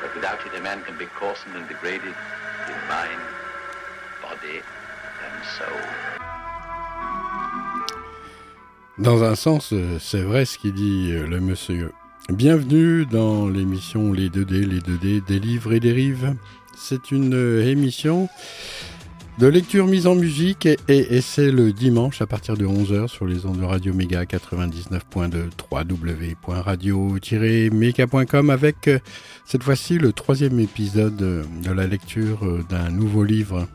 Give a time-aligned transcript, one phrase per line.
[0.00, 2.14] But without it, a man can be coarsened and degraded
[2.68, 3.20] in mind,
[4.22, 4.62] body,
[5.24, 5.80] and soul.
[8.98, 11.92] Dans un sens, c'est vrai ce qu'il dit euh, le monsieur.
[12.30, 16.34] Bienvenue dans l'émission Les 2D, les 2D, des livres et des rives.
[16.76, 18.28] C'est une euh, émission
[19.38, 20.78] de lecture mise en musique et,
[21.20, 28.50] c'est le dimanche à partir de 11h sur les ondes de Radio Méga 99.2 www.radio-méga.com
[28.50, 28.98] avec euh,
[29.44, 33.66] cette fois-ci le troisième épisode de la lecture euh, d'un nouveau livre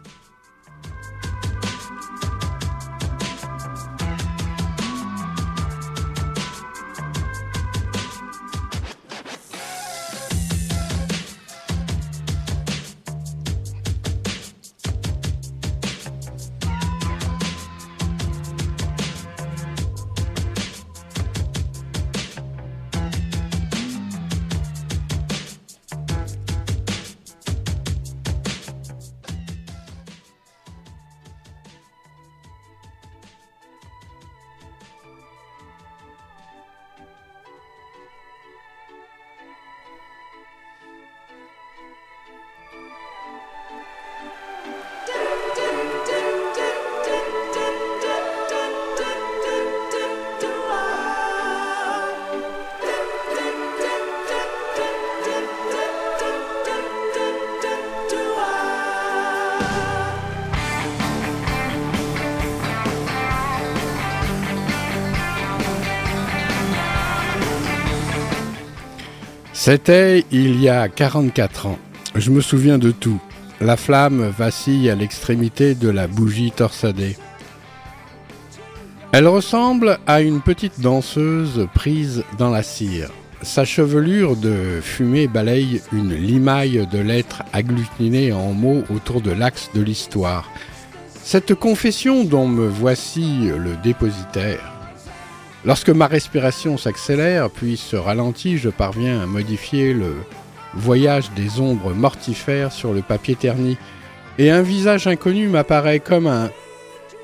[69.66, 71.80] C'était il y a 44 ans.
[72.14, 73.20] Je me souviens de tout.
[73.60, 77.18] La flamme vacille à l'extrémité de la bougie torsadée.
[79.12, 83.10] Elle ressemble à une petite danseuse prise dans la cire.
[83.42, 89.72] Sa chevelure de fumée balaye une limaille de lettres agglutinées en mots autour de l'axe
[89.74, 90.48] de l'histoire.
[91.24, 94.75] Cette confession dont me voici le dépositaire
[95.66, 100.14] Lorsque ma respiration s'accélère puis se ralentit, je parviens à modifier le
[100.76, 103.76] voyage des ombres mortifères sur le papier terni,
[104.38, 106.52] et un visage inconnu m'apparaît comme un,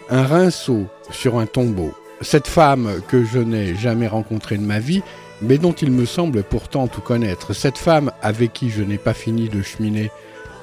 [0.10, 1.94] un rinceau sur un tombeau.
[2.22, 5.04] Cette femme que je n'ai jamais rencontrée de ma vie,
[5.44, 9.14] mais dont il me semble pourtant tout connaître, cette femme avec qui je n'ai pas
[9.14, 10.10] fini de cheminer,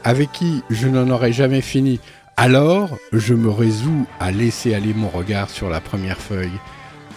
[0.02, 2.00] avec qui je n'en aurai jamais fini,
[2.36, 6.58] alors je me résous à laisser aller mon regard sur la première feuille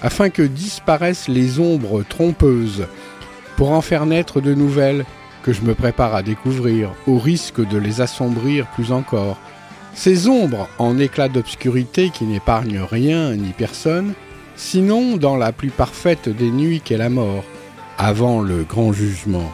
[0.02, 2.88] afin que disparaissent les ombres trompeuses,
[3.58, 5.06] pour en faire naître de nouvelles
[5.44, 9.38] que je me prépare à découvrir, au risque de les assombrir plus encore.
[9.94, 14.14] Ces ombres en éclat d'obscurité qui n'épargnent rien ni personne,
[14.56, 17.44] sinon dans la plus parfaite des nuits qu'est la mort,
[17.98, 19.52] avant le grand jugement.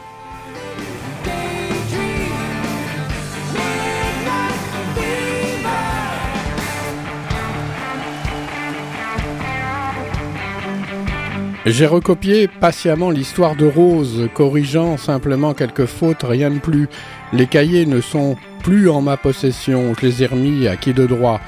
[11.70, 16.88] J'ai recopié patiemment l'histoire de Rose, corrigeant simplement quelques fautes, rien de plus.
[17.34, 21.06] Les cahiers ne sont plus en ma possession, je les ai remis à qui de
[21.06, 21.42] droit,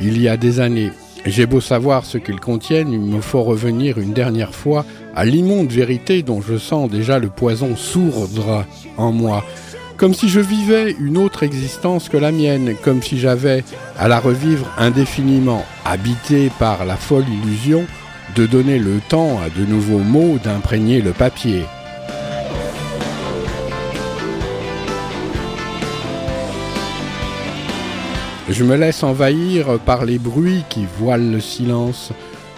[0.00, 0.92] il y a des années.
[1.26, 5.70] J'ai beau savoir ce qu'ils contiennent, il me faut revenir une dernière fois à l'immonde
[5.70, 8.64] vérité dont je sens déjà le poison sourdre
[8.96, 9.44] en moi.
[9.98, 13.62] Comme si je vivais une autre existence que la mienne, comme si j'avais
[13.98, 17.84] à la revivre indéfiniment, habité par la folle illusion
[18.34, 21.64] de donner le temps à de nouveaux mots d'imprégner le papier.
[28.48, 32.12] Je me laisse envahir par les bruits qui voilent le silence,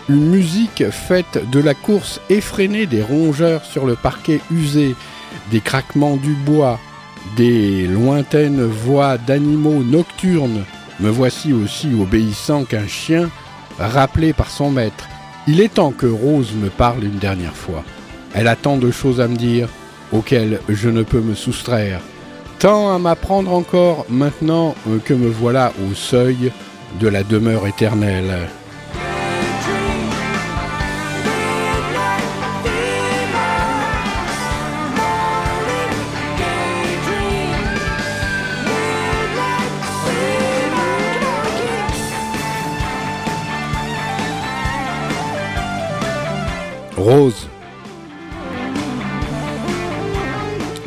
[0.09, 4.95] une musique faite de la course effrénée des rongeurs sur le parquet usé,
[5.51, 6.79] des craquements du bois,
[7.37, 10.65] des lointaines voix d'animaux nocturnes.
[11.01, 13.31] Me voici aussi obéissant qu'un chien,
[13.79, 15.09] rappelé par son maître,
[15.51, 17.83] il est temps que Rose me parle une dernière fois.
[18.35, 19.71] Elle a tant de choses à me dire,
[20.13, 22.01] auxquelles je ne peux me soustraire.
[22.59, 24.75] Tant à m'apprendre encore maintenant
[25.07, 26.53] que me voilà au seuil
[27.01, 28.47] de la demeure éternelle.
[47.09, 47.49] Rose.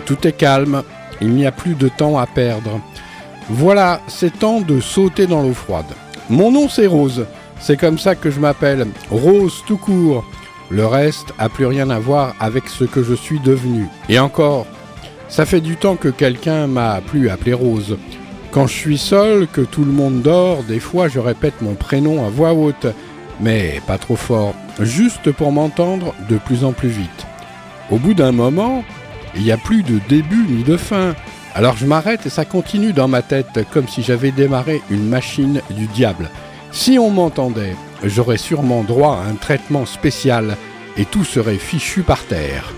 [0.06, 0.84] Tout est calme,
[1.20, 2.80] il n'y a plus de temps à perdre.
[3.50, 5.88] Voilà, c'est temps de sauter dans l'eau froide.
[6.30, 7.26] Mon nom c'est Rose,
[7.60, 10.24] c'est comme ça que je m'appelle, Rose tout court.
[10.70, 13.88] Le reste a plus rien à voir avec ce que je suis devenu.
[14.08, 14.68] Et encore,
[15.28, 17.98] ça fait du temps que quelqu'un m'a plus appelé Rose.
[18.52, 22.24] Quand je suis seul, que tout le monde dort, des fois je répète mon prénom
[22.24, 22.86] à voix haute,
[23.42, 27.26] mais pas trop fort, juste pour m'entendre de plus en plus vite.
[27.90, 28.84] Au bout d'un moment,
[29.36, 31.16] il n'y a plus de début ni de fin.
[31.54, 35.62] Alors je m'arrête et ça continue dans ma tête comme si j'avais démarré une machine
[35.72, 36.30] du diable.
[36.72, 40.56] Si on m'entendait, j'aurais sûrement droit à un traitement spécial
[40.96, 42.74] et tout serait fichu par terre.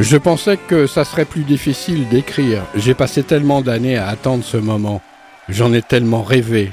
[0.00, 2.62] Je pensais que ça serait plus difficile d'écrire.
[2.74, 5.02] J'ai passé tellement d'années à attendre ce moment.
[5.50, 6.72] J'en ai tellement rêvé.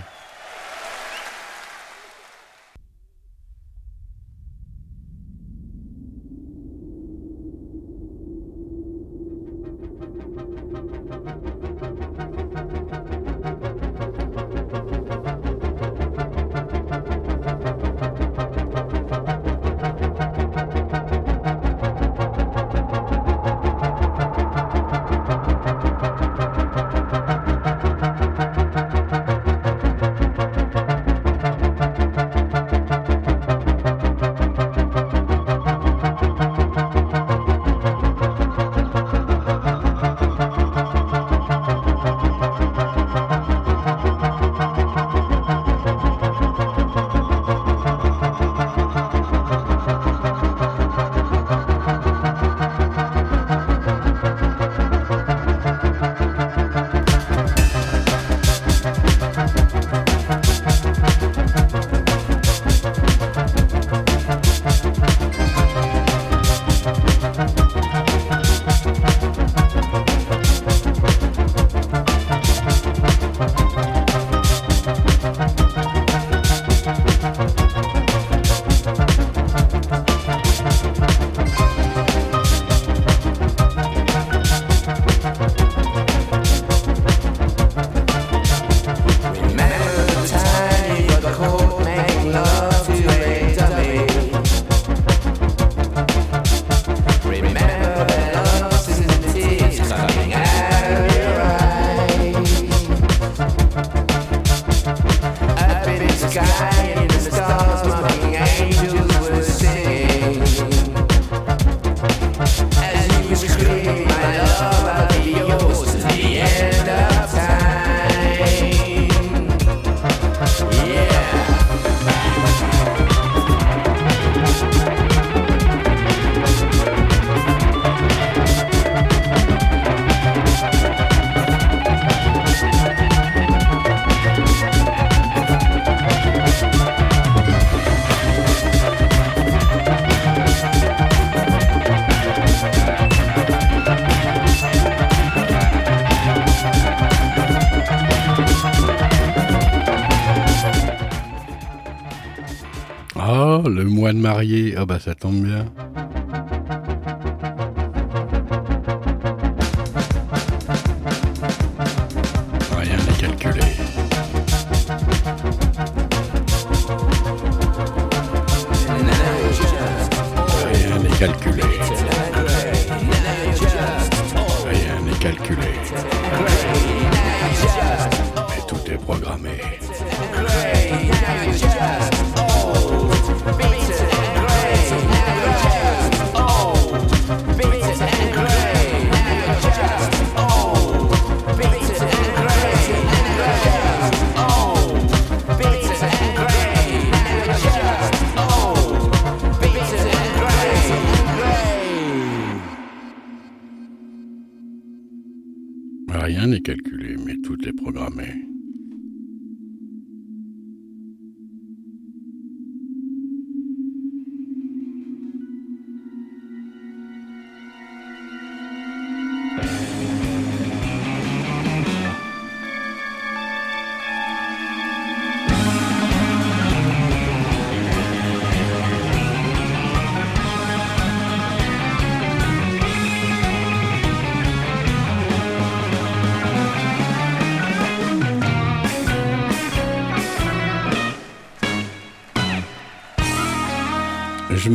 [154.13, 154.75] De marié.
[154.77, 155.65] Ah bah ça tombe bien.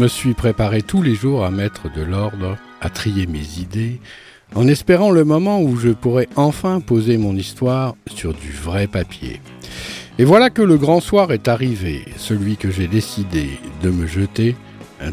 [0.02, 4.00] Me suis préparé tous les jours à mettre de l'ordre, à trier mes idées,
[4.56, 9.40] en espérant le moment où je pourrais enfin poser mon histoire sur du vrai papier.
[10.18, 14.56] Et voilà que le grand soir est arrivé, celui que j'ai décidé de me jeter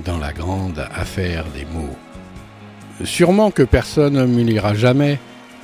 [0.05, 1.95] dans la grande affaire des mots.
[3.03, 5.19] Sûrement que personne ne me lira jamais,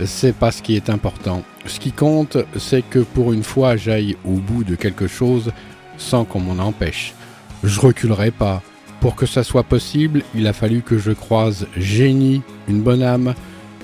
[0.05, 1.41] c'est pas ce qui est important.
[1.65, 5.51] Ce qui compte, c'est que pour une fois j'aille au bout de quelque chose
[5.98, 7.15] sans qu'on m'en empêche.
[7.63, 8.62] Je reculerai pas.
[9.05, 13.35] Pour que ça soit possible, il a fallu que je croise génie, une bonne âme.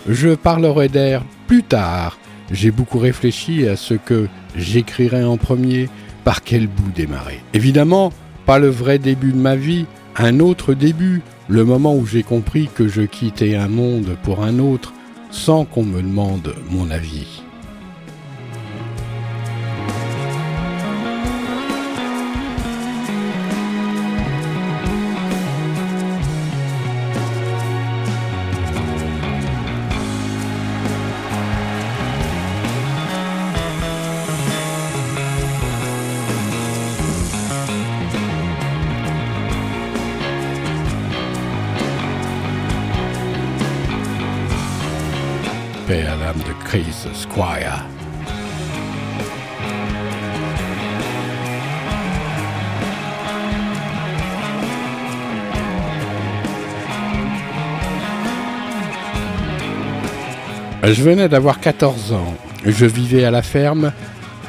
[0.10, 2.18] Je parlerai d'air plus tard.
[2.50, 5.90] J'ai beaucoup réfléchi à ce que j'écrirai en premier,
[6.24, 7.40] par quel bout démarrer?
[7.54, 8.12] Évidemment,
[8.48, 9.86] pas le vrai début de ma vie,
[10.18, 14.58] un autre début, le moment où j'ai compris que je quittais un monde pour un
[14.58, 14.92] autre
[15.30, 17.41] sans qu'on me demande mon avis.
[60.84, 62.34] Je venais d'avoir 14 ans.
[62.66, 63.94] Je vivais à la ferme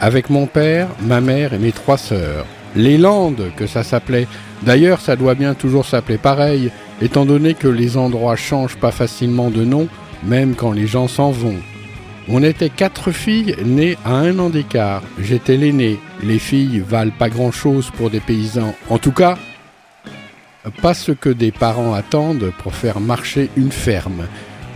[0.00, 2.46] avec mon père, ma mère et mes trois sœurs.
[2.74, 4.26] Les Landes, que ça s'appelait.
[4.62, 9.50] D'ailleurs, ça doit bien toujours s'appeler pareil, étant donné que les endroits changent pas facilement
[9.50, 9.88] de nom,
[10.24, 11.58] même quand les gens s'en vont.
[12.28, 15.02] On était quatre filles nées à un an d'écart.
[15.18, 15.98] J'étais l'aîné.
[16.22, 18.74] Les filles valent pas grand-chose pour des paysans.
[18.88, 19.36] En tout cas,
[20.80, 24.26] pas ce que des parents attendent pour faire marcher une ferme.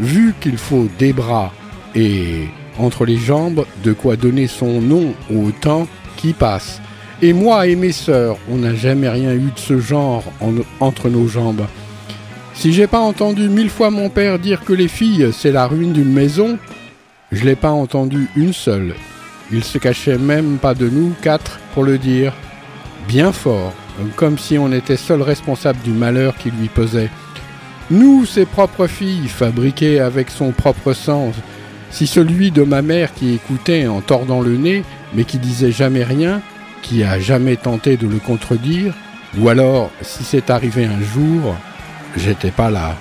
[0.01, 1.53] Vu qu'il faut des bras
[1.95, 2.49] et
[2.79, 5.87] entre les jambes, de quoi donner son nom au temps
[6.17, 6.81] qui passe.
[7.23, 10.25] Et moi et mes sœurs, on n'a jamais rien eu de ce genre
[10.81, 11.65] entre nos jambes.
[12.55, 15.93] Si j'ai pas entendu mille fois mon père dire que les filles, c'est la ruine
[15.93, 16.59] d'une maison,
[17.33, 18.95] je l'ai pas entendu une seule.
[19.53, 22.33] Il se cachait même pas de nous quatre pour le dire.
[23.09, 23.73] Bien fort,
[24.17, 27.11] comme si on était seul responsable du malheur qui lui pesait.
[27.91, 31.35] Nous, ses propres filles, fabriquées avec son propre sens.
[31.91, 34.83] Si celui de ma mère qui écoutait en tordant le nez,
[35.15, 36.43] mais qui disait jamais rien,
[36.83, 38.93] qui a jamais tenté de le contredire,
[39.39, 41.55] ou alors si c'est arrivé un jour,
[42.17, 42.97] j'étais pas là.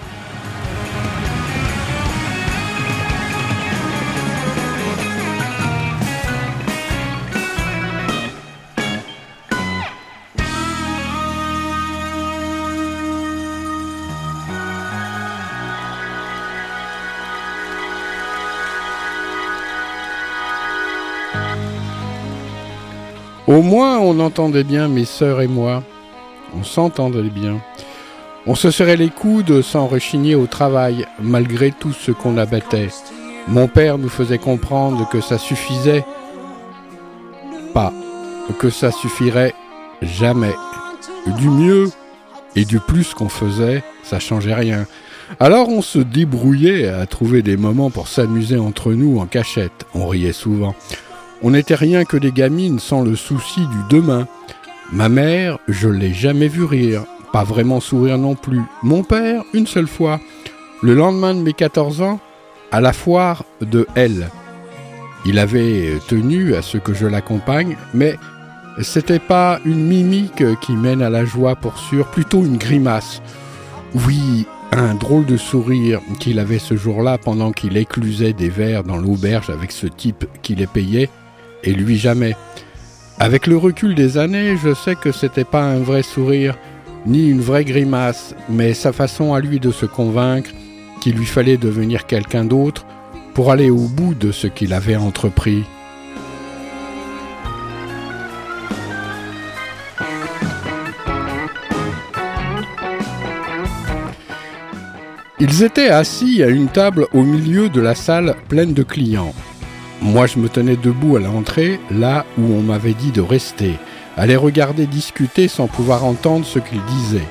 [23.48, 25.84] Au moins, on entendait bien mes sœurs et moi.
[26.58, 27.62] On s'entendait bien.
[28.48, 32.90] On se serrait les coudes sans rechigner au travail, malgré tout ce qu'on abattait.
[33.48, 36.04] Mon père nous faisait comprendre que ça suffisait
[37.74, 37.94] pas,
[38.58, 39.54] que ça suffirait
[40.02, 40.56] jamais.
[41.38, 41.92] Du mieux
[42.56, 44.88] et du plus qu'on faisait, ça changeait rien.
[45.40, 49.86] Alors on se débrouillait à trouver des moments pour s'amuser entre nous en cachette.
[49.94, 50.76] On riait souvent.
[51.42, 54.28] On n'était rien que des gamines sans le souci du demain.
[54.92, 58.62] Ma mère, je l'ai jamais vue rire, pas vraiment sourire non plus.
[58.84, 60.20] Mon père, une seule fois,
[60.82, 62.20] le lendemain de mes 14 ans,
[62.72, 64.30] à la foire de L.
[65.26, 68.16] Il avait tenu à ce que je l'accompagne, mais
[68.82, 73.22] c'était pas une mimique qui mène à la joie pour sûr, plutôt une grimace.
[74.08, 78.98] Oui, un drôle de sourire qu'il avait ce jour-là pendant qu'il éclusait des verres dans
[78.98, 81.10] l'auberge avec ce type qui les payait
[81.66, 82.36] et lui jamais.
[83.20, 86.58] Avec le recul des années, je sais que c'était pas un vrai sourire,
[87.06, 90.52] ni une vraie grimace, mais sa façon à lui de se convaincre
[91.02, 92.86] qu'il lui fallait devenir quelqu'un d'autre
[93.34, 95.64] pour aller au bout de ce qu'il avait entrepris.
[105.38, 109.34] Ils étaient assis à une table au milieu de la salle pleine de clients.
[110.06, 113.74] Moi, je me tenais debout à l'entrée, là où on m'avait dit de rester,
[114.16, 117.28] à regarder discuter sans pouvoir entendre ce qu'ils disaient.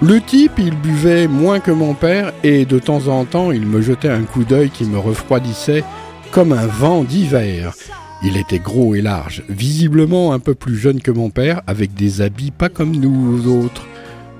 [0.00, 3.82] Le type, il buvait moins que mon père et de temps en temps, il me
[3.82, 5.84] jetait un coup d'œil qui me refroidissait
[6.30, 7.74] comme un vent d'hiver.
[8.22, 12.22] Il était gros et large, visiblement un peu plus jeune que mon père, avec des
[12.22, 13.86] habits pas comme nous autres.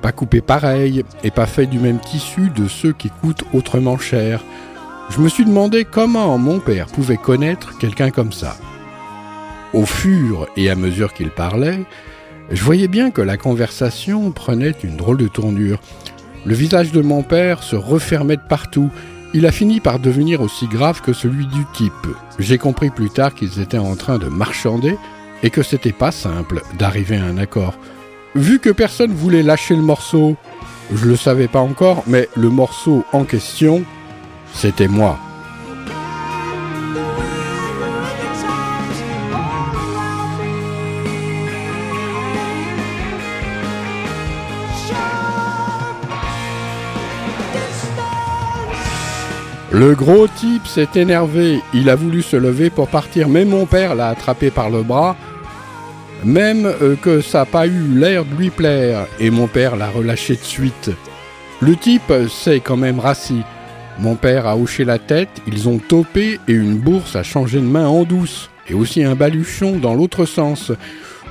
[0.00, 4.42] pas coupé pareil et pas fait du même tissu de ceux qui coûtent autrement cher.
[5.10, 8.56] Je me suis demandé comment mon père pouvait connaître quelqu'un comme ça.
[9.72, 11.80] Au fur et à mesure qu'il parlait,
[12.50, 15.80] je voyais bien que la conversation prenait une drôle de tournure.
[16.44, 18.90] Le visage de mon père se refermait de partout.
[19.32, 21.92] Il a fini par devenir aussi grave que celui du type.
[22.38, 24.96] J'ai compris plus tard qu'ils étaient en train de marchander
[25.42, 27.78] et que c'était pas simple d'arriver à un accord.
[28.34, 30.36] Vu que personne voulait lâcher le morceau,
[30.94, 33.82] je le savais pas encore, mais le morceau en question,
[34.56, 35.18] c'était moi.
[49.72, 53.94] Le gros type s'est énervé, il a voulu se lever pour partir, mais mon père
[53.94, 55.16] l'a attrapé par le bras,
[56.24, 59.90] même euh, que ça n'a pas eu l'air de lui plaire, et mon père l'a
[59.90, 60.90] relâché de suite.
[61.60, 63.42] Le type s'est quand même rassis.
[63.98, 67.64] Mon père a hoché la tête, ils ont topé et une bourse a changé de
[67.64, 70.70] main en douce, et aussi un baluchon dans l'autre sens.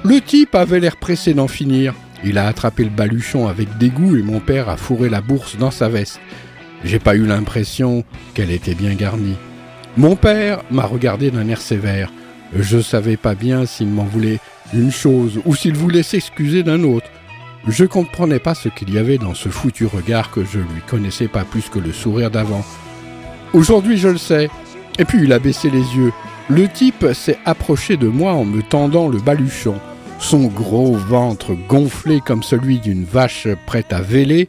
[0.04, 1.94] Le type avait l'air pressé d'en finir.
[2.24, 5.72] Il a attrapé le baluchon avec dégoût et mon père a fourré la bourse dans
[5.72, 6.20] sa veste.
[6.84, 8.04] J'ai pas eu l'impression
[8.34, 9.38] qu'elle était bien garnie.
[9.98, 12.12] Mon père m'a regardé d'un air sévère.
[12.56, 14.40] Je savais pas bien s'il m'en voulait
[14.74, 17.10] une chose ou s'il voulait s'excuser d'un autre.
[17.68, 21.28] Je comprenais pas ce qu'il y avait dans ce foutu regard que je lui connaissais
[21.28, 22.64] pas plus que le sourire d'avant.
[23.54, 24.50] Aujourd'hui je le sais.
[25.00, 26.14] Et puis il a baissé les yeux.
[26.48, 29.76] Le type s'est approché de moi en me tendant le baluchon.
[30.20, 34.48] Son gros ventre gonflé comme celui d'une vache prête à véler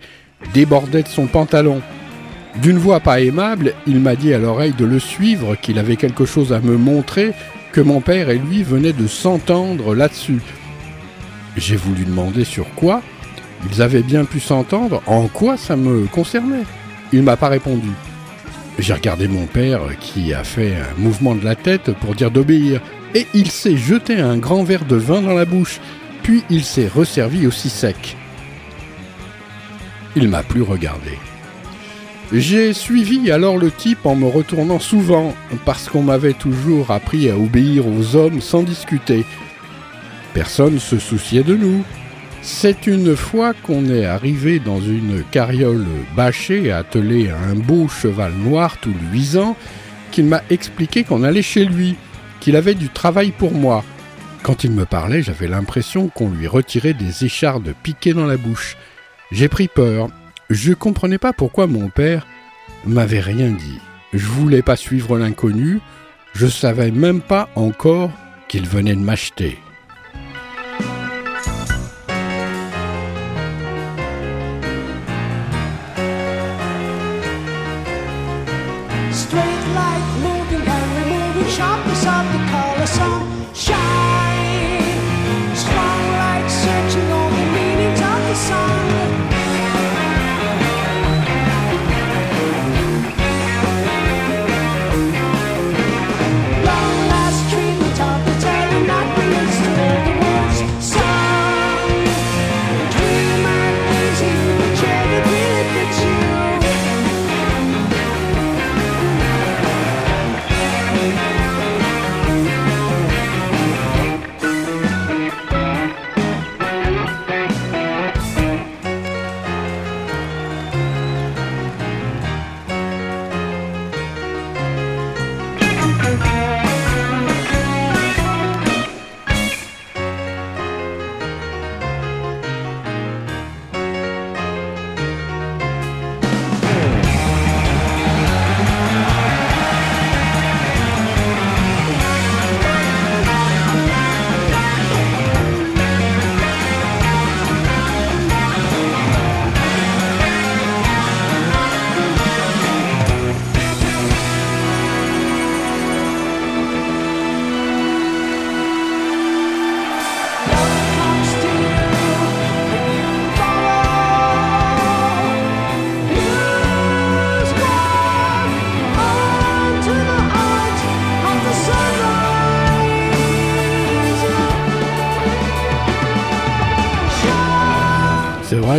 [0.52, 1.80] débordait de son pantalon.
[2.62, 6.24] D'une voix pas aimable, il m'a dit à l'oreille de le suivre, qu'il avait quelque
[6.24, 7.32] chose à me montrer,
[7.72, 10.40] que mon père et lui venaient de s'entendre là-dessus.
[11.56, 13.02] J'ai voulu demander sur quoi.
[13.70, 16.64] Ils avaient bien pu s'entendre, en quoi ça me concernait.
[17.12, 17.88] Il m'a pas répondu.
[18.78, 22.82] J'ai regardé mon père qui a fait un mouvement de la tête pour dire d'obéir,
[23.14, 25.80] et il s'est jeté un grand verre de vin dans la bouche,
[26.22, 28.16] puis il s'est resservi aussi sec.
[30.14, 31.12] Il m'a plus regardé.
[32.32, 37.38] J'ai suivi alors le type en me retournant souvent, parce qu'on m'avait toujours appris à
[37.38, 39.24] obéir aux hommes sans discuter.
[40.36, 41.82] Personne se souciait de nous.
[42.42, 48.34] C'est une fois qu'on est arrivé dans une carriole bâchée attelée à un beau cheval
[48.34, 49.56] noir tout luisant
[50.10, 51.96] qu'il m'a expliqué qu'on allait chez lui,
[52.40, 53.82] qu'il avait du travail pour moi.
[54.42, 58.76] Quand il me parlait, j'avais l'impression qu'on lui retirait des échardes piquées dans la bouche.
[59.32, 60.10] J'ai pris peur
[60.50, 62.26] je comprenais pas pourquoi mon père
[62.84, 63.80] m'avait rien dit.
[64.12, 65.80] Je voulais pas suivre l'inconnu,
[66.34, 68.10] je savais même pas encore
[68.48, 69.58] qu'il venait de m'acheter.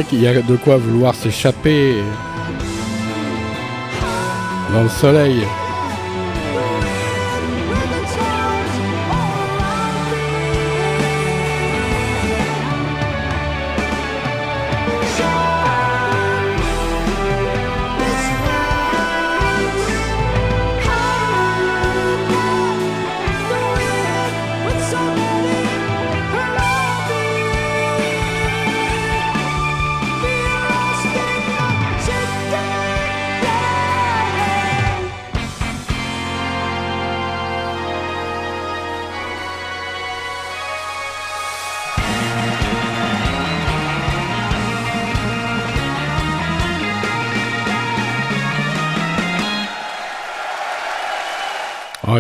[0.08, 1.96] Qu'il y a de quoi vouloir s'échapper
[4.74, 5.44] dans le soleil.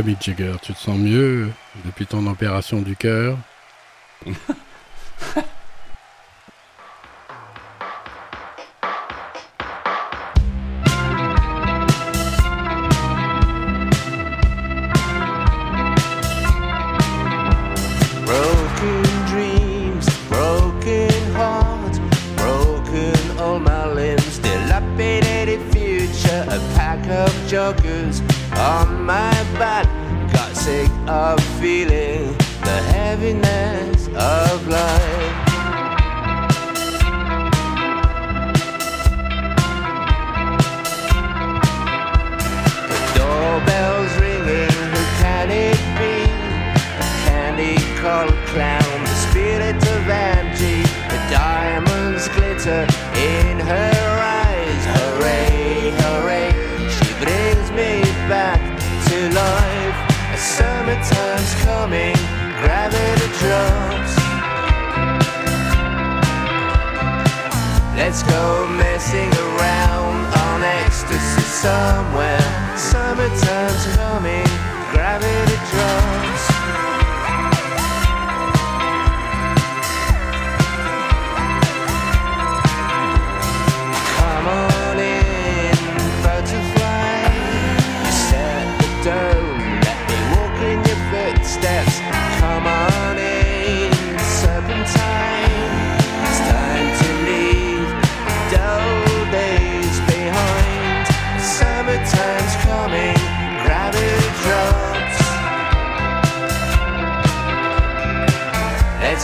[0.07, 1.49] Mick Jagger, tu te sens mieux
[1.83, 3.37] depuis ton opération du cœur?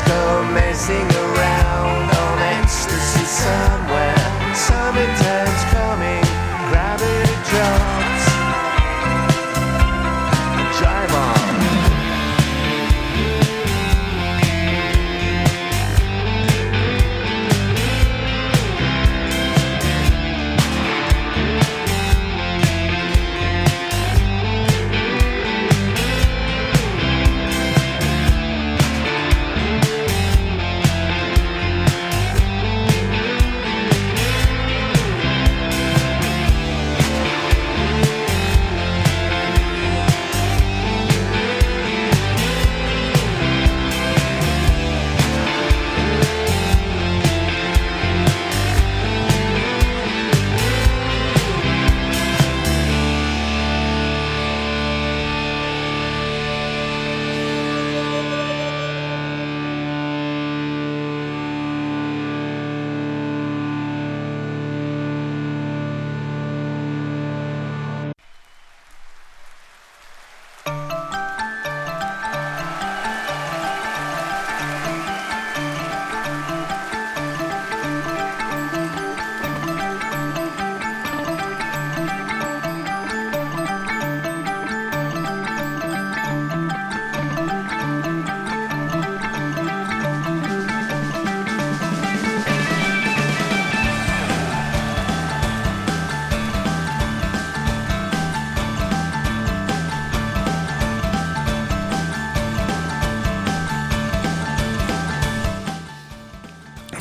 [0.01, 4.02] go messing around oh, on ecstasy somewhere.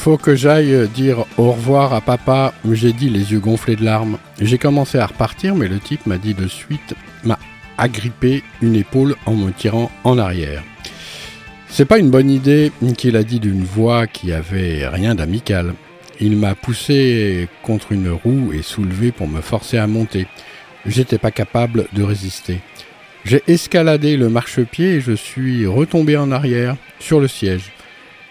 [0.02, 4.18] Faut que j'aille dire au revoir à papa, j'ai dit les yeux gonflés de larmes.
[4.40, 7.38] J'ai commencé à repartir, mais le type m'a dit de suite, m'a
[7.78, 10.64] agrippé une épaule en me tirant en arrière.
[11.68, 15.72] C'est pas une bonne idée, qu'il a dit d'une voix qui avait rien d'amical.
[16.18, 20.26] Il m'a poussé contre une roue et soulevé pour me forcer à monter.
[20.84, 22.58] J'étais pas capable de résister.
[23.24, 27.70] J'ai escaladé le marchepied et je suis retombé en arrière, sur le siège.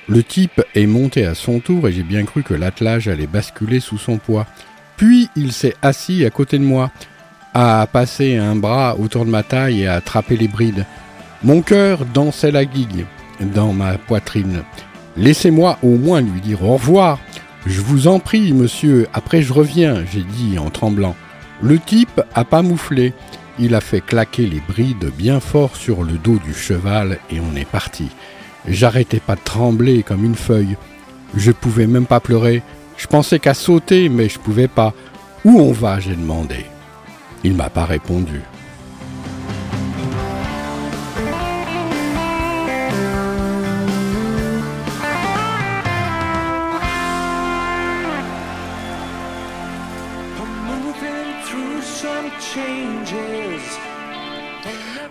[0.07, 3.79] Le type est monté à son tour et j'ai bien cru que l'attelage allait basculer
[3.79, 4.47] sous son poids.
[4.97, 6.91] Puis il s'est assis à côté de moi,
[7.53, 10.85] a passé un bras autour de ma taille et a attrapé les brides.
[11.43, 13.05] Mon cœur dansait la gigue
[13.39, 14.63] dans ma poitrine.
[15.17, 17.19] Laissez-moi au moins lui dire au revoir.
[17.65, 21.15] Je vous en prie, monsieur, après je reviens, j'ai dit en tremblant.
[21.61, 23.13] Le type a pas mouflé.
[23.59, 27.55] Il a fait claquer les brides bien fort sur le dos du cheval et on
[27.55, 28.09] est parti.
[28.67, 30.78] J'arrêtais pas de trembler comme une feuille.
[31.36, 32.62] Je pouvais même pas pleurer.
[32.97, 34.93] Je pensais qu'à sauter, mais je pouvais pas.
[35.43, 36.65] Où on va j'ai demandé.
[37.43, 38.41] Il m'a pas répondu.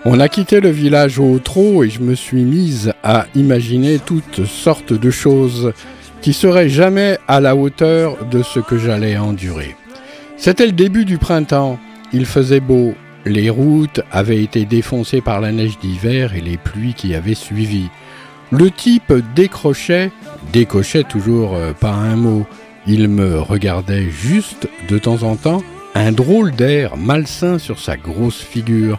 [0.07, 4.47] On a quitté le village au trot et je me suis mise à imaginer toutes
[4.47, 5.75] sortes de choses
[6.23, 9.77] qui seraient jamais à la hauteur de ce que j'allais endurer.
[10.39, 11.79] C'était le début du printemps,
[12.15, 12.95] il faisait beau,
[13.27, 17.91] les routes avaient été défoncées par la neige d'hiver et les pluies qui avaient suivi.
[18.51, 20.11] Le type décrochait,
[20.51, 22.47] décochait toujours euh, pas un mot,
[22.87, 25.63] il me regardait juste de temps en temps,
[25.95, 28.99] un drôle d'air malsain sur sa grosse figure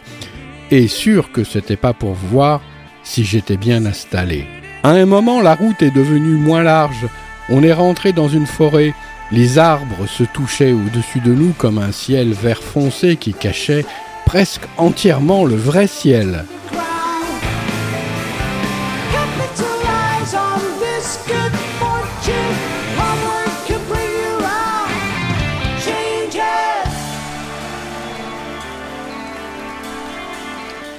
[0.71, 2.61] et sûr que c'était pas pour voir
[3.03, 4.45] si j'étais bien installé.
[4.83, 7.05] À un moment, la route est devenue moins large.
[7.49, 8.93] On est rentré dans une forêt.
[9.31, 13.85] Les arbres se touchaient au-dessus de nous comme un ciel vert foncé qui cachait
[14.25, 16.45] presque entièrement le vrai ciel.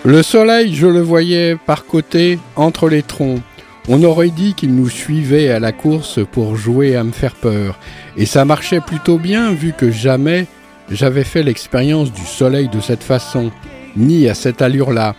[0.05, 3.41] Le soleil, je le voyais par côté, entre les troncs.
[3.89, 7.79] On aurait dit qu'il nous suivait à la course pour jouer à me faire peur.
[8.17, 10.47] Et ça marchait plutôt bien vu que jamais
[10.91, 13.53] j'avais fait l'expérience du soleil de cette façon,
[13.97, 15.15] ni à cette allure-là.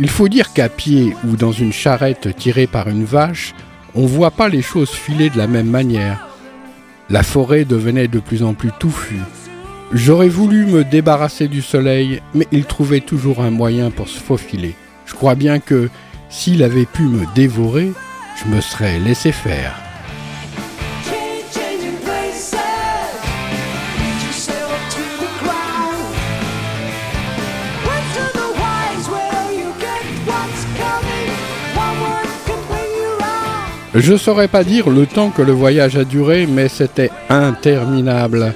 [0.00, 3.54] Il faut dire qu'à pied ou dans une charrette tirée par une vache,
[3.94, 6.26] on voit pas les choses filer de la même manière.
[7.10, 9.20] La forêt devenait de plus en plus touffue.
[9.92, 14.74] J'aurais voulu me débarrasser du soleil, mais il trouvait toujours un moyen pour se faufiler.
[15.06, 15.88] Je crois bien que
[16.28, 17.92] s'il avait pu me dévorer,
[18.36, 19.74] je me serais laissé faire.
[33.94, 38.52] Je saurais pas dire le temps que le voyage a duré, mais c'était interminable.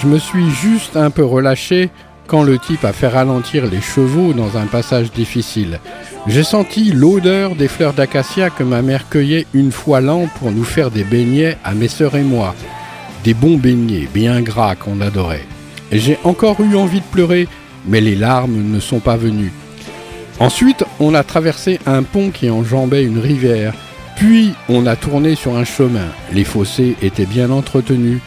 [0.00, 1.90] Je me suis juste un peu relâché
[2.28, 5.80] quand le type a fait ralentir les chevaux dans un passage difficile.
[6.26, 10.64] J'ai senti l'odeur des fleurs d'acacia que ma mère cueillait une fois l'an pour nous
[10.64, 12.54] faire des beignets à mes sœurs et moi.
[13.24, 15.46] Des bons beignets, bien gras qu'on adorait.
[15.90, 17.48] J'ai encore eu envie de pleurer,
[17.86, 19.52] mais les larmes ne sont pas venues.
[20.38, 23.74] Ensuite, on a traversé un pont qui enjambait une rivière.
[24.16, 26.06] Puis, on a tourné sur un chemin.
[26.32, 28.20] Les fossés étaient bien entretenus.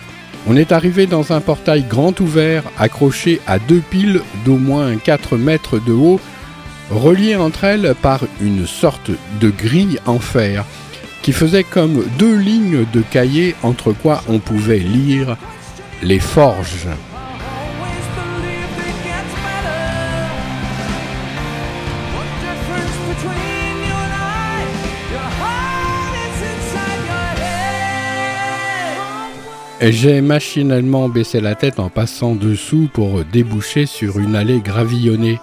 [0.47, 5.37] On est arrivé dans un portail grand ouvert, accroché à deux piles d'au moins 4
[5.37, 6.19] mètres de haut,
[6.89, 10.65] reliées entre elles par une sorte de grille en fer,
[11.21, 15.37] qui faisait comme deux lignes de cahiers entre quoi on pouvait lire
[16.01, 16.87] les forges.
[29.83, 35.39] J'ai machinalement baissé la tête en passant dessous pour déboucher sur une allée gravillonnée.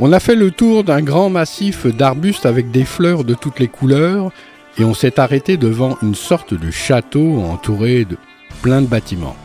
[0.00, 3.68] On a fait le tour d'un grand massif d'arbustes avec des fleurs de toutes les
[3.68, 4.32] couleurs
[4.76, 8.18] et on s'est arrêté devant une sorte de château entouré de
[8.60, 9.36] plein de bâtiments.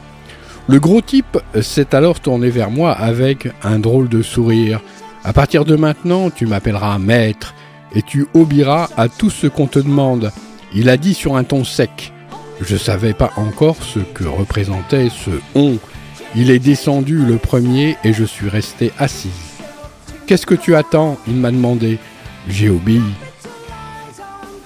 [0.67, 4.81] Le gros type s'est alors tourné vers moi avec un drôle de sourire.
[5.23, 7.55] À partir de maintenant, tu m'appelleras maître
[7.95, 10.33] et tu obéiras à tout ce qu'on te demande.
[10.75, 12.11] Il a dit sur un ton sec.
[12.65, 15.77] Je ne savais pas encore ce que représentait ce on.
[16.35, 19.31] Il est descendu le premier et je suis resté assise.
[20.25, 21.17] Qu'est-ce que tu attends?
[21.27, 21.99] il m'a demandé.
[22.47, 23.01] J'ai obéi.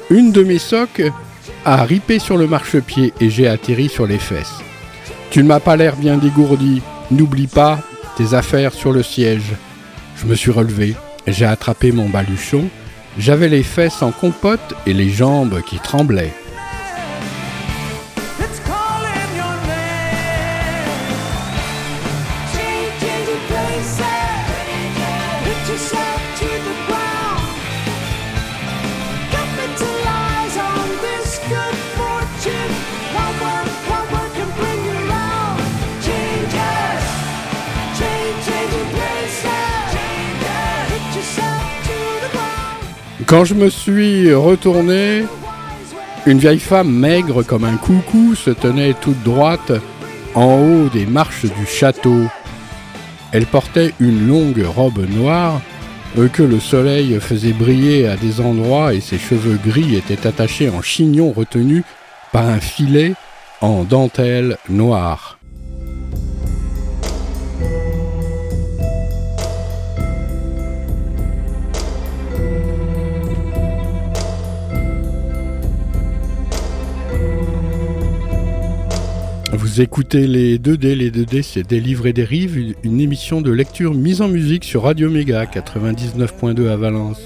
[0.09, 1.01] Une de mes socs
[1.65, 4.61] a ripé sur le marchepied et j'ai atterri sur les fesses.
[5.31, 6.81] Tu ne m'as pas l'air bien dégourdi.
[7.09, 7.79] N'oublie pas
[8.15, 9.53] tes affaires sur le siège.
[10.17, 10.95] Je me suis relevé.
[11.25, 12.69] J'ai attrapé mon baluchon.
[13.17, 16.33] J'avais les fesses en compote et les jambes qui tremblaient.
[43.27, 45.25] Quand je me suis retourné,
[46.25, 49.73] une vieille femme maigre comme un coucou se tenait toute droite
[50.33, 52.21] en haut des marches du château.
[53.33, 55.59] Elle portait une longue robe noire
[56.17, 60.69] euh, que le soleil faisait briller à des endroits et ses cheveux gris étaient attachés
[60.69, 61.83] en chignon retenu
[62.31, 63.13] par un filet
[63.59, 65.36] en dentelle noire.
[79.77, 83.51] Vous écoutez les 2D, les 2D c'est Des livres et des rives, une émission de
[83.51, 87.21] lecture mise en musique sur Radio Méga 99.2 à Valence.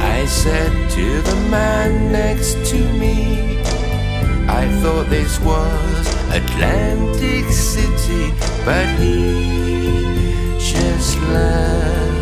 [0.00, 3.37] I said to the man next to me.
[4.82, 8.32] Thought this was Atlantic City,
[8.64, 12.17] but he just laughed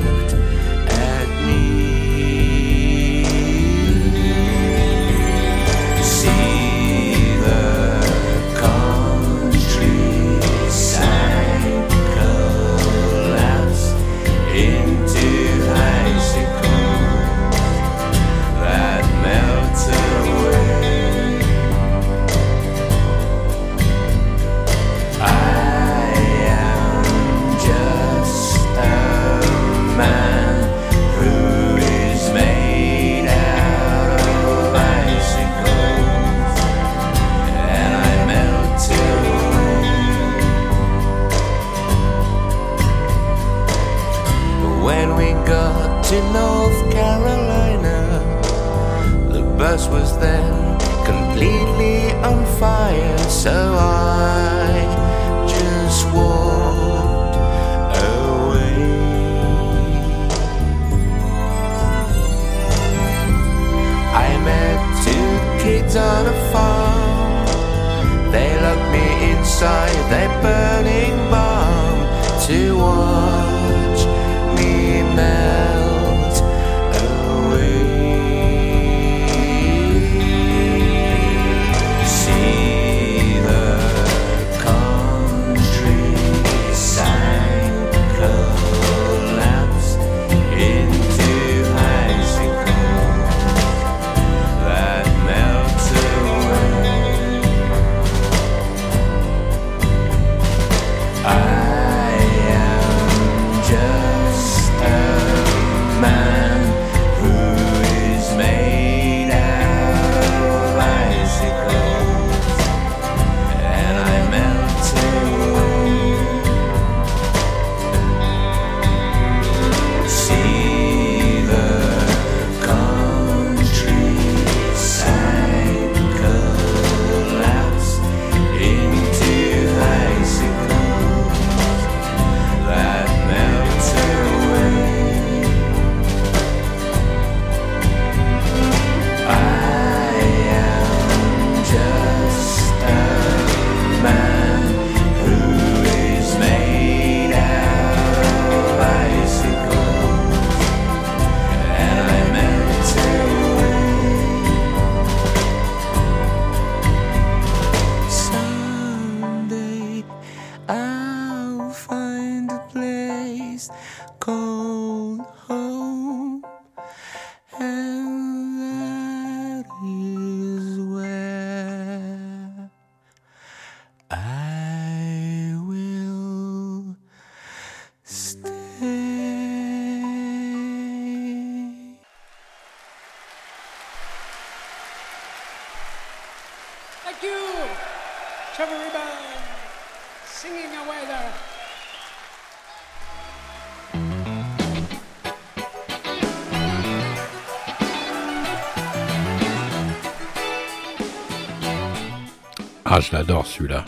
[203.07, 203.85] je l'adore celui-là.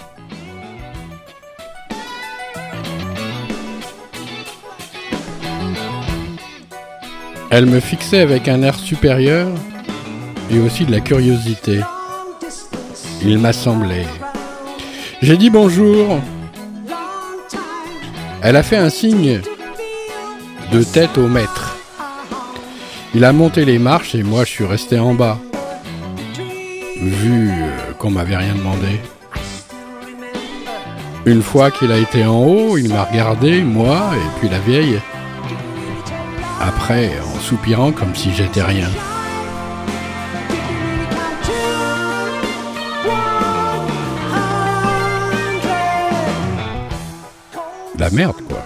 [7.50, 9.48] Elle me fixait avec un air supérieur
[10.50, 11.80] et aussi de la curiosité.
[13.22, 14.04] Il m'a semblé.
[15.22, 16.20] J'ai dit bonjour.
[18.42, 19.40] Elle a fait un signe
[20.70, 21.76] de tête au maître.
[23.14, 25.38] Il a monté les marches et moi je suis resté en bas.
[27.00, 29.00] Vu euh, qu'on m'avait rien demandé.
[31.26, 35.00] Une fois qu'il a été en haut, il m'a regardé, moi, et puis la vieille.
[36.60, 38.88] Après, en soupirant comme si j'étais rien.
[47.98, 48.64] La merde, quoi.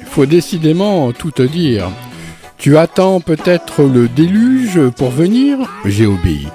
[0.00, 1.88] Il faut décidément tout te dire.
[2.58, 5.58] Tu attends peut-être le déluge pour venir?
[5.86, 6.48] J'ai obéi.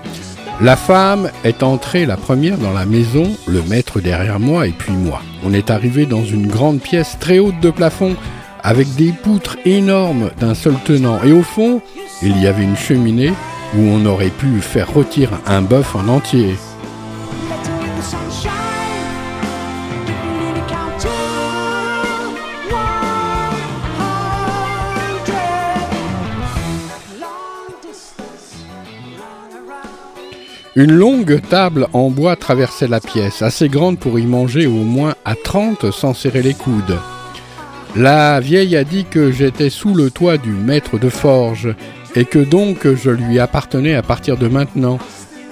[0.62, 4.93] La femme est entrée la première dans la maison, le maître derrière moi et puis
[4.93, 5.22] moi.
[5.43, 8.16] On est arrivé dans une grande pièce très haute de plafond
[8.64, 11.22] avec des poutres énormes d'un seul tenant.
[11.24, 11.82] Et au fond,
[12.24, 13.34] il y avait une cheminée
[13.76, 16.56] où on aurait pu faire rôtir un bœuf en entier.
[30.78, 35.16] Une longue table en bois traversait la pièce, assez grande pour y manger au moins
[35.24, 37.00] à 30 sans serrer les coudes.
[37.96, 41.74] La vieille a dit que j'étais sous le toit du maître de forge
[42.14, 45.00] et que donc je lui appartenais à partir de maintenant.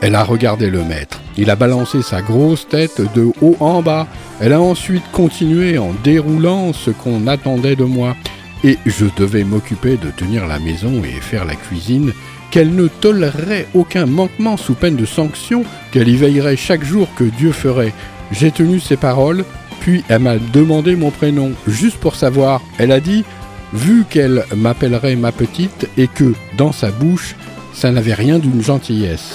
[0.02, 1.22] Elle a regardé le maître.
[1.38, 4.08] Il a balancé sa grosse tête de haut en bas.
[4.42, 8.18] Elle a ensuite continué en déroulant ce qu'on attendait de moi.
[8.66, 12.12] Et je devais m'occuper de tenir la maison et faire la cuisine
[12.54, 17.24] qu'elle ne tolérerait aucun manquement sous peine de sanction, qu'elle y veillerait chaque jour que
[17.24, 17.96] Dieu ferait.
[18.32, 19.44] J'ai tenu ses paroles,
[19.80, 22.62] puis elle m'a demandé mon prénom, juste pour savoir.
[22.78, 23.24] Elle a dit,
[23.74, 27.34] vu qu'elle m'appellerait ma petite et que, dans sa bouche,
[27.74, 29.34] ça n'avait rien d'une gentillesse.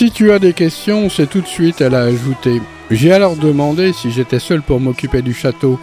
[0.00, 2.62] Si tu as des questions, c'est tout de suite, elle a ajouté.
[2.90, 5.78] J'ai alors demandé si j'étais seul pour m'occuper du château.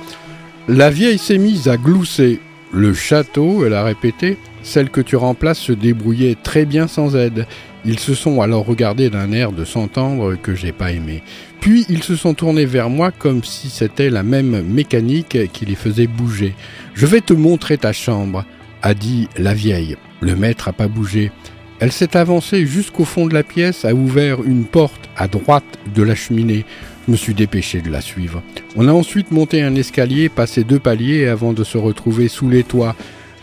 [0.68, 2.40] La vieille s'est mise à glousser.
[2.74, 7.46] Le château, elle a répété, celle que tu remplaces se débrouillait très bien sans aide.
[7.86, 11.22] Ils se sont alors regardés d'un air de s'entendre que j'ai pas aimé.
[11.62, 15.76] Puis ils se sont tournés vers moi comme si c'était la même mécanique qui les
[15.76, 16.56] faisait bouger.
[16.96, 18.46] Je vais te montrer ta chambre,
[18.82, 19.96] a dit la vieille.
[20.22, 21.32] Le maître a pas bougé.
[21.80, 26.02] Elle s'est avancée jusqu'au fond de la pièce, a ouvert une porte à droite de
[26.02, 26.66] la cheminée.
[27.06, 28.42] Je me suis dépêché de la suivre.
[28.76, 32.64] On a ensuite monté un escalier, passé deux paliers avant de se retrouver sous les
[32.64, 32.96] toits.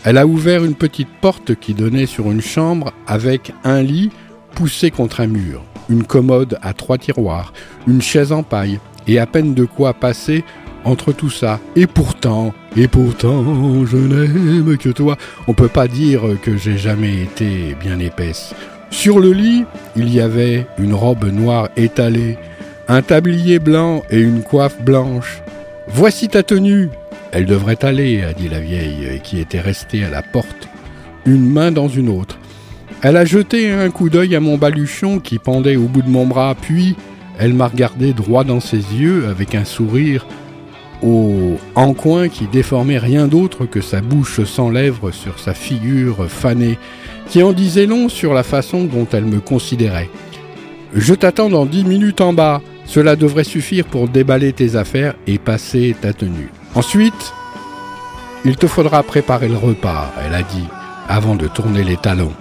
[0.03, 4.11] Elle a ouvert une petite porte qui donnait sur une chambre avec un lit
[4.53, 7.53] poussé contre un mur, une commode à trois tiroirs,
[7.87, 10.43] une chaise en paille et à peine de quoi passer
[10.85, 11.59] entre tout ça.
[11.75, 15.17] Et pourtant, et pourtant, je n'aime que toi.
[15.47, 18.53] On peut pas dire que j'ai jamais été bien épaisse.
[18.91, 19.65] Sur le lit,
[19.95, 22.37] il y avait une robe noire étalée,
[22.87, 25.41] un tablier blanc et une coiffe blanche.
[25.87, 26.89] Voici ta tenue.
[27.31, 30.69] Elle devrait aller, a dit la vieille, qui était restée à la porte,
[31.25, 32.37] une main dans une autre.
[33.01, 36.25] Elle a jeté un coup d'œil à mon baluchon qui pendait au bout de mon
[36.25, 36.95] bras, puis
[37.37, 40.25] elle m'a regardé droit dans ses yeux avec un sourire
[41.05, 46.29] au en coin qui déformait rien d'autre que sa bouche sans lèvres sur sa figure
[46.29, 46.77] fanée,
[47.29, 50.09] qui en disait long sur la façon dont elle me considérait.
[50.93, 55.37] Je t'attends dans dix minutes en bas, cela devrait suffire pour déballer tes affaires et
[55.37, 56.49] passer ta tenue.
[56.73, 57.33] Ensuite,
[58.43, 60.67] il te faudra préparer le repas, elle a dit,
[61.07, 62.33] avant de tourner les talons.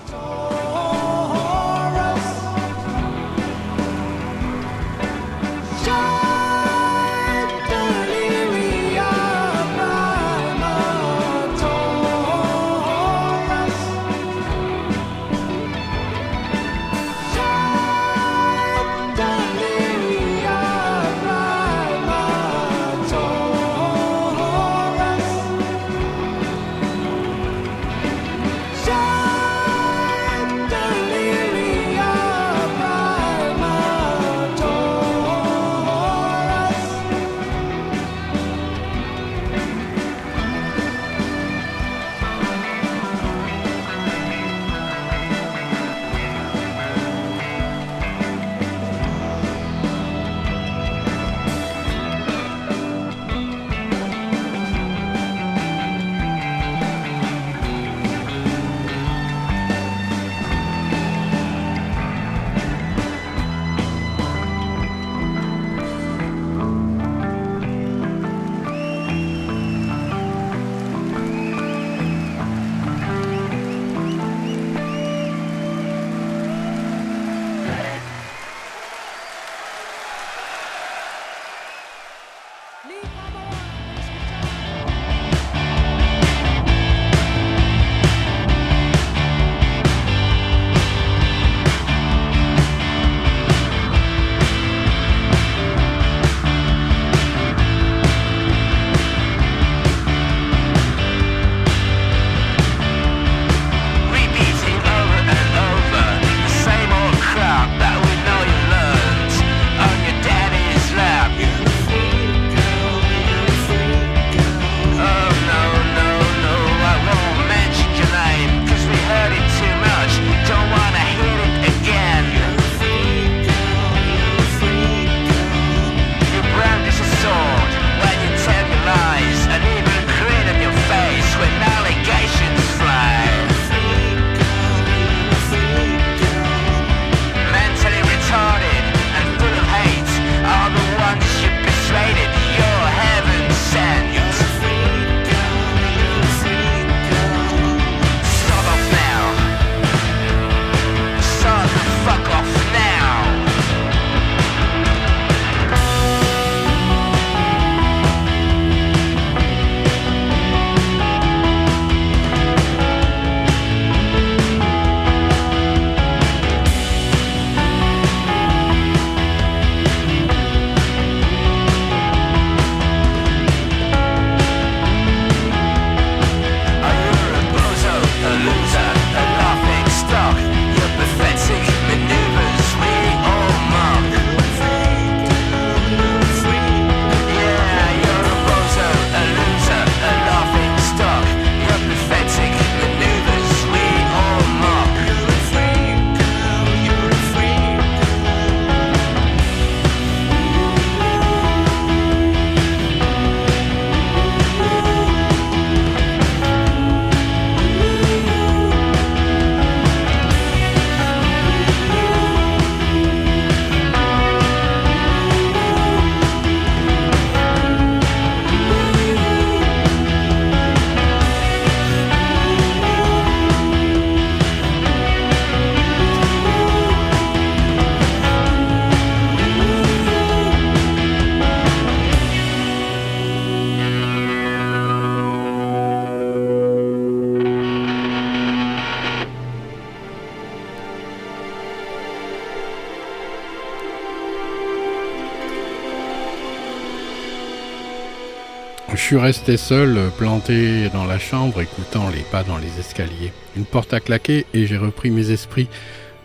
[249.15, 253.31] Suis resté seul, planté dans la chambre, écoutant les pas dans les escaliers.
[253.57, 255.69] Une porte a claqué et j'ai repris mes esprits.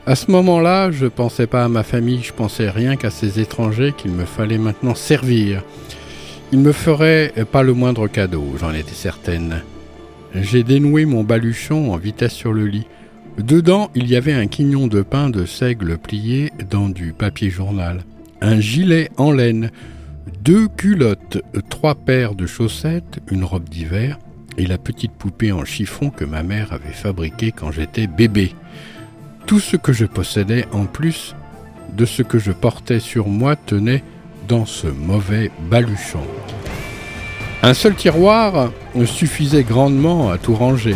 [0.08, 3.94] À ce moment-là, je pensais pas à ma famille, je pensais rien qu'à ces étrangers
[3.96, 5.62] qu'il me fallait maintenant servir.
[6.52, 9.62] Ils me feraient pas le moindre cadeau, j'en étais certaine.
[10.34, 12.88] J'ai dénoué mon baluchon en vitesse sur le lit.
[13.38, 18.04] Dedans, il y avait un quignon de pain de seigle plié dans du papier journal,
[18.42, 19.70] un gilet en laine,
[20.42, 24.18] deux culottes, trois paires de chaussettes, une robe d'hiver
[24.58, 28.56] et la petite poupée en chiffon que ma mère avait fabriquée quand j'étais bébé.
[29.46, 31.36] Tout ce que je possédais en plus
[31.96, 34.04] de ce que je portais sur moi tenait
[34.48, 36.24] dans ce mauvais baluchon.
[37.62, 38.72] Un seul tiroir
[39.06, 40.96] suffisait grandement à tout ranger.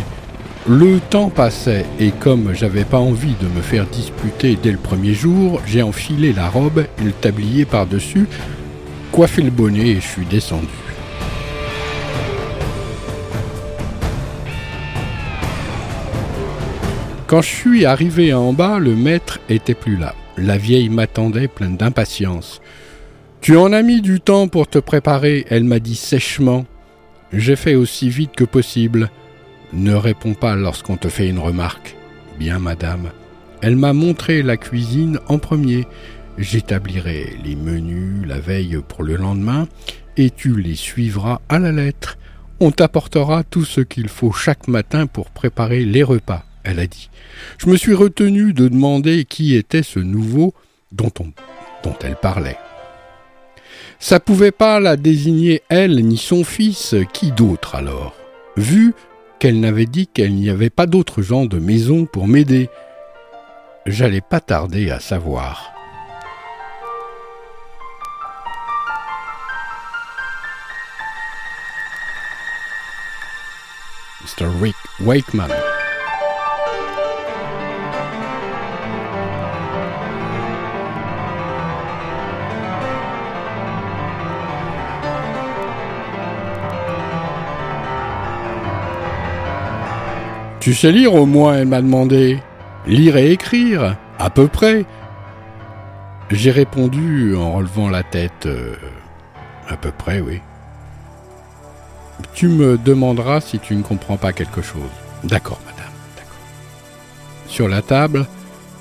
[0.68, 5.14] Le temps passait et comme j'avais pas envie de me faire disputer dès le premier
[5.14, 8.28] jour, j'ai enfilé la robe et le tablier par-dessus,
[9.14, 10.68] coiffé le bonnet et je suis descendu.
[17.28, 20.16] Quand je suis arrivé en bas, le maître était plus là.
[20.36, 22.60] La vieille m'attendait pleine d'impatience.
[23.40, 26.66] Tu en as mis du temps pour te préparer, elle m'a dit sèchement.
[27.32, 29.12] J'ai fait aussi vite que possible.
[29.74, 31.96] Ne réponds pas lorsqu'on te fait une remarque.
[32.40, 33.12] Bien, madame.
[33.62, 35.86] Elle m'a montré la cuisine en premier.
[36.38, 39.68] J'établirai les menus la veille pour le lendemain,
[40.18, 42.18] et tu les suivras à la lettre.
[42.60, 47.10] On t'apportera tout ce qu'il faut chaque matin pour préparer les repas, elle a dit.
[47.58, 50.54] Je me suis retenu de demander qui était ce nouveau
[50.92, 51.32] dont, on,
[51.84, 52.58] dont elle parlait.
[54.00, 58.16] Ça pouvait pas la désigner elle ni son fils, qui d'autre alors?
[58.58, 58.94] Vu
[59.40, 62.70] qu'elle n'avait dit qu'elle n'y avait pas d'autres gens de maison pour m'aider,
[63.86, 65.73] j'allais pas tarder à savoir.
[74.34, 74.50] Mr.
[74.62, 75.50] Rick Wakeman.
[90.60, 92.40] Tu sais lire au moins, elle m'a demandé.
[92.86, 94.86] Lire et écrire, à peu près.
[96.32, 98.46] J'ai répondu en relevant la tête.
[98.46, 98.76] Euh,
[99.68, 100.42] à peu près, oui.
[102.34, 104.82] Tu me demanderas si tu ne comprends pas quelque chose.
[105.24, 105.92] D'accord, madame.
[107.48, 108.26] Sur la table,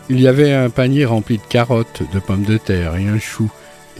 [0.09, 3.51] il y avait un panier rempli de carottes, de pommes de terre et un chou,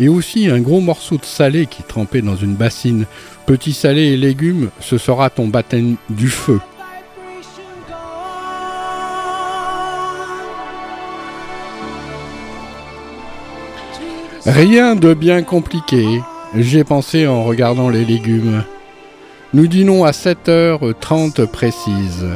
[0.01, 3.07] et aussi un gros morceau de salé qui trempait dans une bassine.
[3.47, 6.61] Petit salé et légumes, ce sera ton baptême du feu.
[14.45, 16.21] Rien de bien compliqué,
[16.57, 18.65] j'ai pensé en regardant les légumes.
[19.55, 22.27] Nous dînons à 7h30 précise.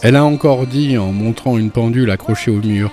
[0.00, 2.92] Elle a encore dit en montrant une pendule accrochée au mur.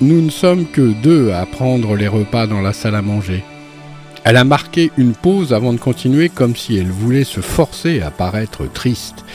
[0.00, 3.44] Nous ne sommes que deux à prendre les repas dans la salle à manger.
[4.24, 8.10] Elle a marqué une pause avant de continuer comme si elle voulait se forcer à
[8.10, 9.26] paraître triste.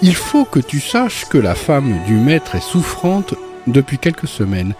[0.00, 3.34] Il faut que tu saches que la femme du maître est souffrante
[3.66, 4.74] depuis quelques semaines.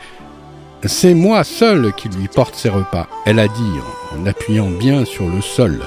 [0.86, 3.78] C'est moi seul qui lui porte ses repas, elle a dit
[4.16, 5.82] en appuyant bien sur le sol.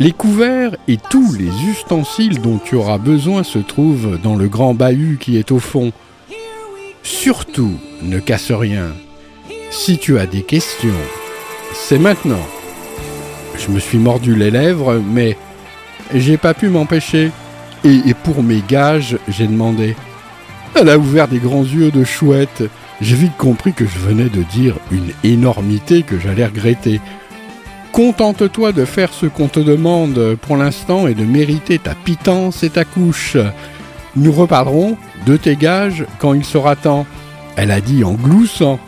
[0.00, 4.74] Les couverts et tous les ustensiles dont tu auras besoin se trouvent dans le grand
[4.74, 5.92] bahut qui est au fond.
[7.04, 8.88] Surtout, ne casse rien.
[9.70, 10.88] Si tu as des questions,
[11.74, 12.44] c'est maintenant.
[13.56, 15.36] Je me suis mordu les lèvres, mais
[16.12, 17.30] j'ai pas pu m'empêcher.
[17.84, 19.94] Et, pour mes gages, j'ai demandé.
[20.74, 22.64] Elle a ouvert des grands yeux de chouette.
[23.00, 27.00] J'ai vite compris que je venais de dire une énormité que j'allais regretter.
[27.94, 32.70] Contente-toi de faire ce qu'on te demande pour l'instant et de mériter ta pitance et
[32.70, 33.36] ta couche.
[34.16, 37.06] Nous reparlerons de tes gages quand il sera temps.
[37.54, 38.80] Elle a dit en gloussant.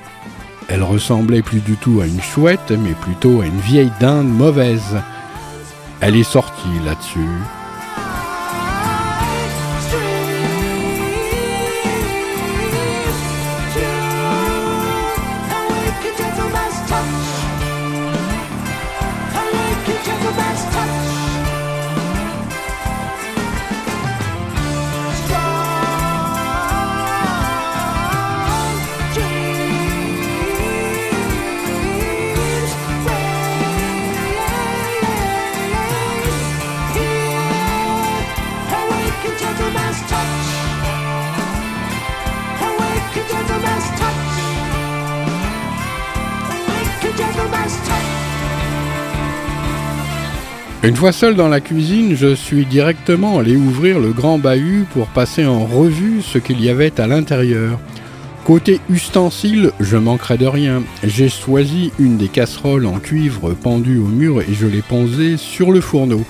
[0.67, 4.97] Elle ressemblait plus du tout à une chouette, mais plutôt à une vieille dinde mauvaise.
[6.01, 7.21] Elle est sortie là-dessus,
[50.97, 55.09] Une fois seul dans la cuisine, je suis directement allé ouvrir le grand bahut pour
[55.09, 57.79] passer en revue ce qu'il y avait à l'intérieur.
[58.47, 60.83] Côté ustensiles, je manquerai de rien.
[61.05, 65.71] J'ai choisi une des casseroles en cuivre pendues au mur et je l'ai posée sur
[65.71, 66.25] le fourneau.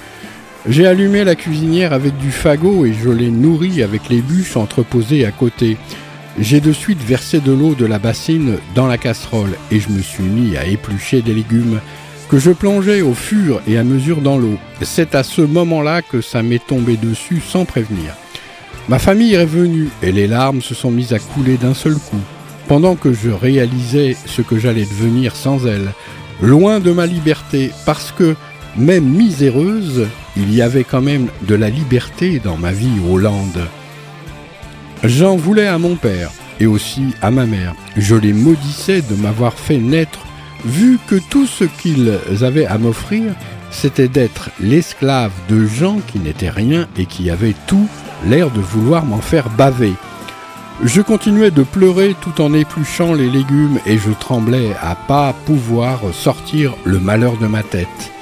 [0.69, 5.27] J'ai allumé la cuisinière avec du fagot et je l'ai nourrie avec les bûches entreposées
[5.27, 5.77] à côté.
[6.41, 10.03] J'ai de suite versé de l'eau de la bassine dans la casserole et je me
[10.03, 11.79] suis mis à éplucher des légumes
[12.29, 14.59] que je plongeais au fur et à mesure dans l'eau.
[14.83, 18.15] C'est à ce moment-là que ça m'est tombé dessus sans prévenir.
[18.89, 22.21] Ma famille est revenue et les larmes se sont mises à couler d'un seul coup,
[22.69, 25.93] pendant que je réalisais ce que j'allais devenir sans elle,
[26.41, 28.37] loin de ma liberté, parce que,
[28.77, 30.07] même miséreuse,
[30.37, 33.67] il y avait quand même de la liberté dans ma vie aux Landes.
[35.03, 37.75] J'en voulais à mon père et aussi à ma mère.
[37.97, 40.26] Je les maudissais de m'avoir fait naître
[40.67, 43.33] vu que tout ce qu'ils avaient à m'offrir,
[43.71, 47.89] c'était d'être l'esclave de gens qui n'étaient rien et qui avaient tout
[48.27, 49.93] l'air de vouloir m'en faire baver.
[50.83, 56.01] Je continuais de pleurer tout en épluchant les légumes et je tremblais à pas pouvoir
[56.13, 58.13] sortir le malheur de ma tête.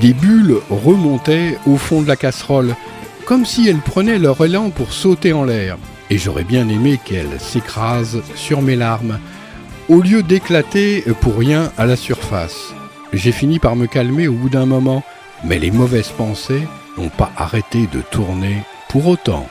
[0.00, 2.76] Des bulles remontaient au fond de la casserole,
[3.24, 5.78] comme si elles prenaient leur élan pour sauter en l'air,
[6.10, 9.18] et j'aurais bien aimé qu'elles s'écrasent sur mes larmes
[9.90, 12.72] au lieu d'éclater pour rien à la surface.
[13.12, 15.02] J'ai fini par me calmer au bout d'un moment,
[15.44, 16.62] mais les mauvaises pensées
[16.96, 19.48] n'ont pas arrêté de tourner pour autant.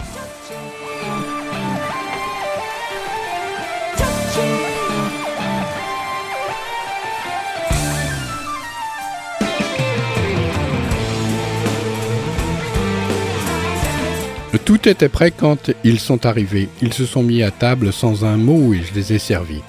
[14.65, 16.69] Tout était prêt quand ils sont arrivés.
[16.83, 19.63] Ils se sont mis à table sans un mot et je les ai servis.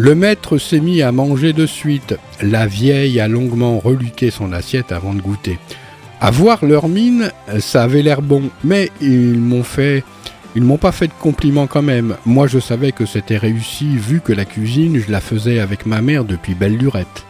[0.00, 2.14] Le maître s'est mis à manger de suite.
[2.40, 5.58] La vieille a longuement reluqué son assiette avant de goûter.
[6.20, 10.04] À voir leur mine, ça avait l'air bon, mais ils m'ont fait.
[10.54, 12.14] Ils m'ont pas fait de compliments quand même.
[12.26, 16.00] Moi, je savais que c'était réussi vu que la cuisine, je la faisais avec ma
[16.00, 17.24] mère depuis belle lurette.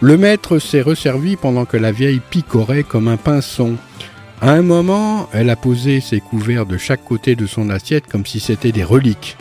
[0.00, 3.74] Le maître s'est resservi pendant que la vieille picorait comme un pinson.
[4.40, 8.24] À un moment, elle a posé ses couverts de chaque côté de son assiette comme
[8.24, 9.36] si c'était des reliques.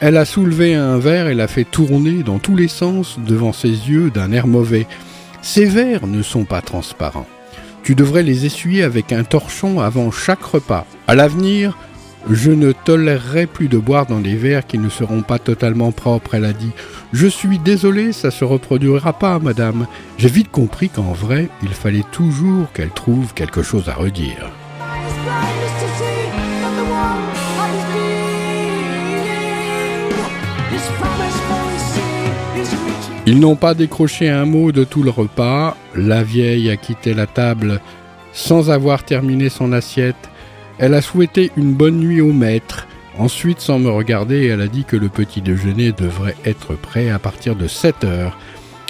[0.00, 3.68] Elle a soulevé un verre et l'a fait tourner dans tous les sens devant ses
[3.68, 4.86] yeux d'un air mauvais.
[5.42, 7.26] Ces verres ne sont pas transparents.
[7.82, 10.86] Tu devrais les essuyer avec un torchon avant chaque repas.
[11.06, 11.76] À l'avenir,
[12.30, 16.34] je ne tolérerai plus de boire dans des verres qui ne seront pas totalement propres,
[16.34, 16.72] elle a dit.
[17.12, 19.86] Je suis désolé, ça se reproduira pas, madame.
[20.16, 24.50] J'ai vite compris qu'en vrai, il fallait toujours qu'elle trouve quelque chose à redire.
[33.30, 35.76] Ils n'ont pas décroché un mot de tout le repas.
[35.94, 37.80] La vieille a quitté la table
[38.32, 40.28] sans avoir terminé son assiette.
[40.80, 42.88] Elle a souhaité une bonne nuit au maître.
[43.16, 47.20] Ensuite, sans me regarder, elle a dit que le petit déjeuner devrait être prêt à
[47.20, 48.36] partir de 7 heures.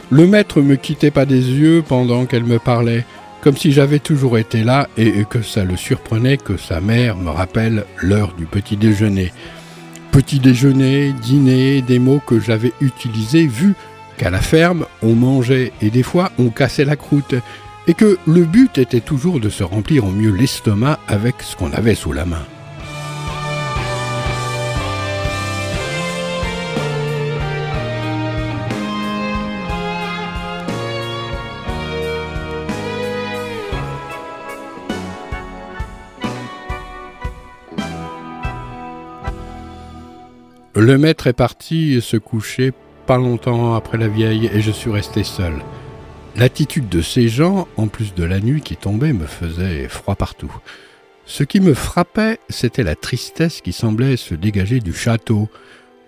[0.08, 3.04] Le maître me quittait pas des yeux pendant qu'elle me parlait,
[3.42, 7.28] comme si j'avais toujours été là et que ça le surprenait que sa mère me
[7.28, 9.34] rappelle l'heure du petit déjeuner.
[10.12, 13.74] Petit déjeuner, dîner, des mots que j'avais utilisés vu
[14.20, 17.34] qu'à la ferme, on mangeait et des fois on cassait la croûte,
[17.86, 21.72] et que le but était toujours de se remplir au mieux l'estomac avec ce qu'on
[21.72, 22.44] avait sous la main.
[40.74, 42.74] Le maître est parti se coucher
[43.18, 45.54] longtemps après la vieille et je suis resté seul.
[46.36, 50.54] L'attitude de ces gens, en plus de la nuit qui tombait, me faisait froid partout.
[51.26, 55.48] Ce qui me frappait, c'était la tristesse qui semblait se dégager du château,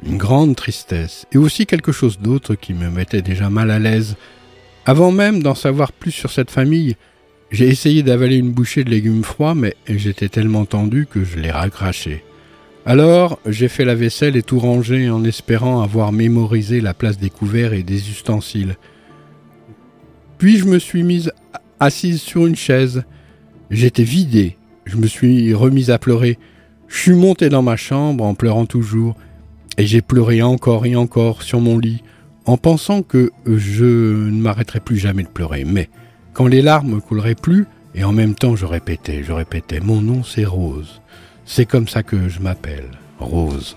[0.05, 4.17] une grande tristesse, et aussi quelque chose d'autre qui me mettait déjà mal à l'aise.
[4.85, 6.97] Avant même d'en savoir plus sur cette famille,
[7.51, 11.51] j'ai essayé d'avaler une bouchée de légumes froids, mais j'étais tellement tendu que je l'ai
[11.51, 12.25] racraché.
[12.85, 17.31] Alors, j'ai fait la vaisselle et tout rangé en espérant avoir mémorisé la place des
[17.31, 18.77] couverts et des ustensiles.
[20.39, 21.31] Puis je me suis mise
[21.79, 23.05] assise sur une chaise.
[23.71, 24.57] J'étais vidé.
[24.85, 26.39] Je me suis remise à pleurer.
[26.89, 29.15] Je suis monté dans ma chambre en pleurant toujours.
[29.79, 32.03] Et j'ai pleuré encore et encore sur mon lit,
[32.45, 35.65] en pensant que je ne m'arrêterais plus jamais de pleurer.
[35.65, 35.89] Mais
[36.35, 40.23] quand les larmes couleraient plus, et en même temps je répétais, je répétais, mon nom
[40.25, 41.02] c'est Rose.
[41.45, 43.77] C'est comme ça que je m'appelle, Rose.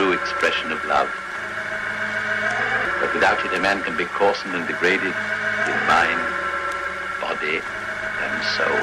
[0.00, 1.10] true expression of love.
[3.00, 5.14] But without it, a man can be coarsened and degraded
[5.70, 6.20] in mind,
[7.20, 7.56] body,
[8.24, 8.80] and soul.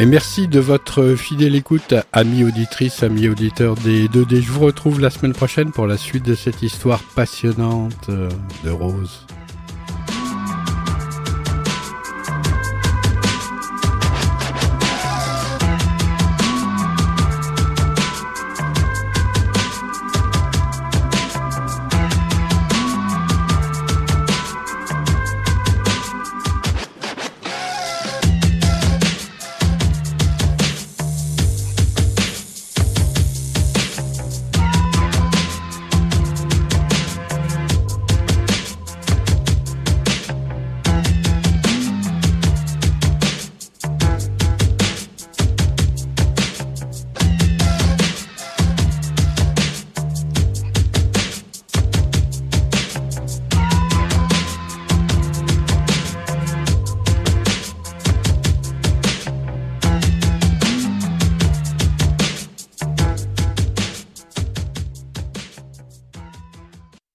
[0.00, 4.40] Et merci de votre fidèle écoute, amis auditrices, amis auditeurs des 2D.
[4.40, 9.26] Je vous retrouve la semaine prochaine pour la suite de cette histoire passionnante de Rose.